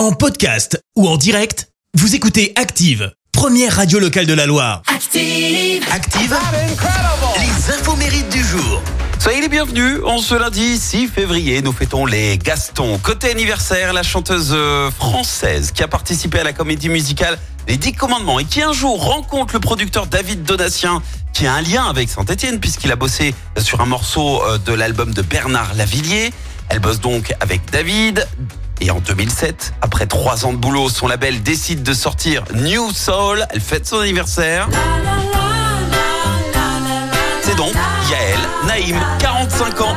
En 0.00 0.12
podcast 0.12 0.82
ou 0.96 1.06
en 1.06 1.18
direct, 1.18 1.68
vous 1.92 2.14
écoutez 2.14 2.54
Active, 2.56 3.12
première 3.32 3.76
radio 3.76 3.98
locale 3.98 4.24
de 4.24 4.32
la 4.32 4.46
Loire. 4.46 4.80
Active. 4.86 5.84
Active, 5.92 6.34
les 7.38 7.74
infos 7.74 7.96
mérites 7.96 8.30
du 8.30 8.42
jour. 8.42 8.80
Soyez 9.18 9.42
les 9.42 9.50
bienvenus. 9.50 9.98
En 10.06 10.16
ce 10.16 10.34
lundi 10.34 10.78
6 10.78 11.08
février, 11.08 11.60
nous 11.60 11.72
fêtons 11.72 12.06
les 12.06 12.38
Gastons. 12.38 12.96
Côté 12.96 13.30
anniversaire, 13.30 13.92
la 13.92 14.02
chanteuse 14.02 14.52
euh, 14.54 14.90
française 14.90 15.70
qui 15.70 15.82
a 15.82 15.88
participé 15.88 16.38
à 16.38 16.44
la 16.44 16.54
comédie 16.54 16.88
musicale 16.88 17.38
Les 17.68 17.76
Dix 17.76 17.92
Commandements 17.92 18.38
et 18.38 18.46
qui 18.46 18.62
un 18.62 18.72
jour 18.72 19.04
rencontre 19.04 19.52
le 19.52 19.60
producteur 19.60 20.06
David 20.06 20.44
Donatien 20.44 21.02
qui 21.34 21.46
a 21.46 21.52
un 21.52 21.60
lien 21.60 21.84
avec 21.84 22.08
Saint-Etienne 22.08 22.58
puisqu'il 22.58 22.90
a 22.90 22.96
bossé 22.96 23.34
sur 23.58 23.82
un 23.82 23.86
morceau 23.86 24.42
euh, 24.44 24.56
de 24.56 24.72
l'album 24.72 25.12
de 25.12 25.20
Bernard 25.20 25.74
Lavillier. 25.74 26.32
Elle 26.70 26.78
bosse 26.78 27.00
donc 27.00 27.34
avec 27.40 27.70
David. 27.70 28.26
Et 28.80 28.90
en 28.90 29.00
2007, 29.00 29.74
après 29.82 30.06
trois 30.06 30.46
ans 30.46 30.52
de 30.52 30.58
boulot, 30.58 30.88
son 30.88 31.06
label 31.06 31.42
décide 31.42 31.82
de 31.82 31.92
sortir 31.92 32.44
New 32.54 32.90
Soul. 32.92 33.46
Elle 33.50 33.60
fête 33.60 33.86
son 33.86 33.98
anniversaire. 33.98 34.68
C'est 37.42 37.56
donc 37.56 37.74
Yael 38.10 38.38
Naïm, 38.66 38.96
45 39.18 39.80
ans. 39.82 39.96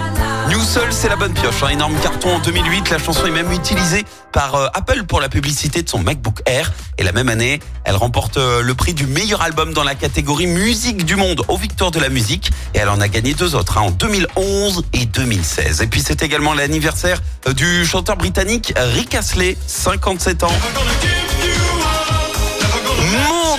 New 0.49 0.61
Soul, 0.61 0.91
c'est 0.91 1.09
la 1.09 1.15
bonne 1.15 1.33
pioche. 1.33 1.63
Un 1.63 1.69
énorme 1.69 1.95
carton 2.01 2.35
en 2.35 2.39
2008. 2.39 2.89
La 2.89 2.97
chanson 2.97 3.25
est 3.25 3.31
même 3.31 3.51
utilisée 3.51 4.03
par 4.31 4.55
euh, 4.55 4.67
Apple 4.73 5.03
pour 5.03 5.21
la 5.21 5.29
publicité 5.29 5.81
de 5.81 5.89
son 5.89 5.99
MacBook 5.99 6.41
Air. 6.45 6.71
Et 6.97 7.03
la 7.03 7.11
même 7.11 7.29
année, 7.29 7.59
elle 7.85 7.95
remporte 7.95 8.37
euh, 8.37 8.61
le 8.61 8.73
prix 8.75 8.93
du 8.93 9.05
meilleur 9.07 9.41
album 9.41 9.73
dans 9.73 9.83
la 9.83 9.95
catégorie 9.95 10.47
musique 10.47 11.05
du 11.05 11.15
monde 11.15 11.43
aux 11.47 11.57
Victoires 11.57 11.91
de 11.91 11.99
la 11.99 12.09
musique. 12.09 12.51
Et 12.73 12.79
elle 12.79 12.89
en 12.89 12.99
a 12.99 13.07
gagné 13.07 13.33
deux 13.33 13.55
autres, 13.55 13.77
hein, 13.77 13.81
en 13.81 13.91
2011 13.91 14.83
et 14.93 15.05
2016. 15.05 15.81
Et 15.81 15.87
puis 15.87 16.01
c'est 16.01 16.21
également 16.21 16.53
l'anniversaire 16.53 17.21
euh, 17.47 17.53
du 17.53 17.85
chanteur 17.85 18.17
britannique 18.17 18.73
Rick 18.75 19.15
Astley, 19.15 19.57
57 19.67 20.43
ans 20.43 20.53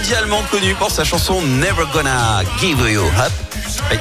mondialement 0.05 0.43
connu 0.51 0.75
pour 0.75 0.91
sa 0.91 1.05
chanson 1.05 1.41
Never 1.41 1.85
Gonna 1.93 2.43
Give 2.59 2.79
You 2.91 3.05
Up, 3.19 3.33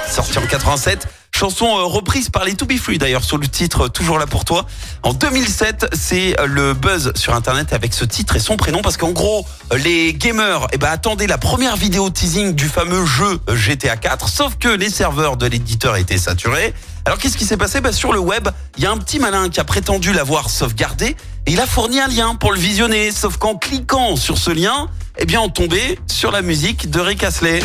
sortie 0.09 0.37
en 0.37 0.45
87. 0.45 1.07
Chanson 1.43 1.77
euh, 1.77 1.83
reprise 1.83 2.29
par 2.29 2.45
les 2.45 2.55
To 2.55 2.65
Be 2.65 2.77
Free 2.77 2.97
d'ailleurs 2.97 3.25
sous 3.25 3.35
le 3.35 3.49
titre 3.49 3.87
euh, 3.87 3.89
Toujours 3.89 4.17
là 4.17 4.25
pour 4.25 4.45
toi. 4.45 4.65
En 5.01 5.11
2007, 5.11 5.87
c'est 5.91 6.39
euh, 6.39 6.45
le 6.45 6.73
buzz 6.73 7.11
sur 7.15 7.35
internet 7.35 7.73
avec 7.73 7.93
ce 7.93 8.05
titre 8.05 8.37
et 8.37 8.39
son 8.39 8.55
prénom 8.55 8.81
parce 8.81 8.95
qu'en 8.95 9.11
gros, 9.11 9.45
les 9.75 10.13
gamers 10.13 10.67
eh 10.71 10.77
ben, 10.77 10.87
attendaient 10.87 11.27
la 11.27 11.37
première 11.37 11.75
vidéo 11.75 12.09
teasing 12.09 12.53
du 12.53 12.69
fameux 12.69 13.05
jeu 13.05 13.41
GTA 13.49 13.97
4, 13.97 14.29
sauf 14.29 14.55
que 14.57 14.69
les 14.69 14.89
serveurs 14.89 15.35
de 15.35 15.45
l'éditeur 15.45 15.97
étaient 15.97 16.17
saturés. 16.17 16.73
Alors 17.03 17.17
qu'est-ce 17.17 17.35
qui 17.35 17.43
s'est 17.43 17.57
passé? 17.57 17.81
Ben, 17.81 17.91
Sur 17.91 18.13
le 18.13 18.19
web, 18.19 18.47
il 18.77 18.83
y 18.85 18.85
a 18.85 18.91
un 18.91 18.97
petit 18.97 19.19
malin 19.19 19.49
qui 19.49 19.59
a 19.59 19.65
prétendu 19.65 20.13
l'avoir 20.13 20.49
sauvegardé 20.49 21.17
et 21.45 21.51
il 21.51 21.59
a 21.59 21.65
fourni 21.65 21.99
un 21.99 22.07
lien 22.07 22.35
pour 22.35 22.53
le 22.53 22.59
visionner, 22.59 23.11
sauf 23.11 23.35
qu'en 23.35 23.57
cliquant 23.57 24.15
sur 24.15 24.37
ce 24.37 24.51
lien, 24.51 24.87
eh 25.17 25.25
bien 25.25 25.41
on 25.41 25.49
tombait 25.49 25.99
sur 26.07 26.31
la 26.31 26.41
musique 26.41 26.89
de 26.89 27.01
Rick 27.01 27.21
Astley. 27.21 27.59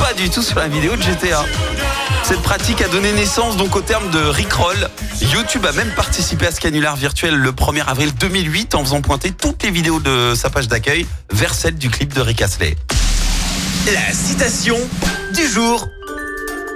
Pas 0.00 0.14
du 0.14 0.28
tout 0.30 0.42
sur 0.42 0.58
la 0.58 0.66
vidéo 0.66 0.96
de 0.96 1.02
GTA. 1.02 1.44
Cette 2.22 2.42
pratique 2.42 2.82
a 2.82 2.88
donné 2.88 3.12
naissance 3.12 3.56
donc 3.56 3.74
au 3.76 3.80
terme 3.80 4.10
de 4.10 4.18
Rickroll. 4.18 4.88
YouTube 5.20 5.64
a 5.66 5.72
même 5.72 5.90
participé 5.94 6.46
à 6.46 6.50
ce 6.50 6.60
canular 6.60 6.96
virtuel 6.96 7.34
le 7.34 7.52
1er 7.52 7.84
avril 7.86 8.12
2008 8.14 8.74
en 8.74 8.84
faisant 8.84 9.00
pointer 9.00 9.32
toutes 9.32 9.62
les 9.62 9.70
vidéos 9.70 10.00
de 10.00 10.34
sa 10.34 10.50
page 10.50 10.68
d'accueil 10.68 11.06
vers 11.32 11.54
celle 11.54 11.76
du 11.76 11.90
clip 11.90 12.12
de 12.12 12.20
Rick 12.20 12.42
Astley. 12.42 12.76
La 13.86 14.12
citation 14.12 14.76
du 15.34 15.46
jour. 15.46 15.88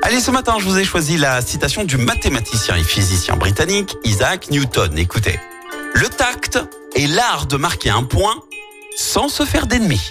Allez, 0.03 0.21
ce 0.21 0.31
matin, 0.31 0.57
je 0.59 0.65
vous 0.65 0.79
ai 0.79 0.85
choisi 0.85 1.17
la 1.17 1.43
citation 1.43 1.85
du 1.85 1.97
mathématicien 1.97 2.77
et 2.77 2.83
physicien 2.83 3.37
britannique 3.37 3.97
Isaac 4.05 4.51
Newton. 4.51 4.99
Écoutez, 4.99 5.39
le 5.95 6.09
tact 6.09 6.59
est 6.97 7.07
l'art 7.07 7.47
de 7.47 7.57
marquer 7.57 7.91
un 7.91 8.03
point 8.03 8.35
sans 8.97 9.29
se 9.29 9.45
faire 9.45 9.67
d'ennemis. 9.67 10.11